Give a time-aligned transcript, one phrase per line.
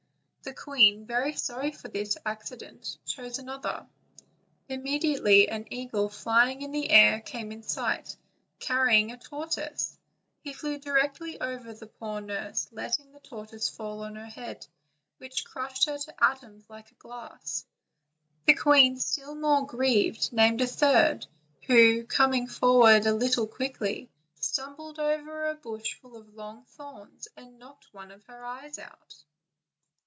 [0.43, 3.85] The queen, very sorry for this accident, chose another:
[4.67, 8.17] im mediately an eagle flying in the air came in sight,
[8.59, 9.95] carry ing a tortoise;
[10.41, 14.65] he flew directly over the poor nurse, let ting the tortoise fall on her head,
[15.19, 17.63] which crushed her to atoms like a glass.
[18.45, 21.27] The queen, still more grieved, named a third,
[21.67, 24.09] who, coming forward a little quickly,
[24.39, 29.23] stumbled over a bush full of long thorns and knocked one of her eyes out.